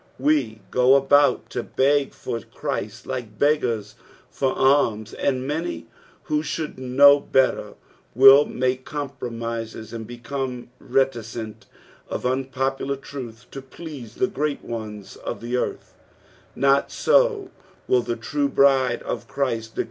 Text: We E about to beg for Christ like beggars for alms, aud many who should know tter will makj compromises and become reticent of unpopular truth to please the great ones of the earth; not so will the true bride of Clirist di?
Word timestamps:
We 0.17 0.59
E 0.59 0.61
about 0.73 1.51
to 1.51 1.61
beg 1.61 2.15
for 2.15 2.39
Christ 2.39 3.05
like 3.05 3.37
beggars 3.37 3.93
for 4.31 4.51
alms, 4.57 5.13
aud 5.13 5.35
many 5.35 5.85
who 6.23 6.41
should 6.41 6.79
know 6.79 7.27
tter 7.31 7.75
will 8.15 8.47
makj 8.47 8.83
compromises 8.83 9.93
and 9.93 10.07
become 10.07 10.71
reticent 10.79 11.67
of 12.09 12.25
unpopular 12.25 12.95
truth 12.95 13.45
to 13.51 13.61
please 13.61 14.15
the 14.15 14.25
great 14.25 14.63
ones 14.63 15.17
of 15.17 15.39
the 15.39 15.55
earth; 15.55 15.93
not 16.55 16.91
so 16.91 17.51
will 17.87 18.01
the 18.01 18.15
true 18.15 18.49
bride 18.49 19.03
of 19.03 19.27
Clirist 19.27 19.75
di? 19.75 19.79